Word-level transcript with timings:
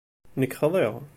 Nekk 0.39 0.55
xḍiɣ. 0.61 0.93